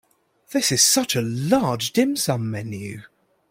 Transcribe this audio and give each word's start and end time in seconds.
This 0.51 0.71
is 0.71 0.83
such 0.83 1.15
a 1.15 1.21
large 1.21 1.91
dim 1.93 2.15
sum 2.15 2.49
menu. 2.49 3.03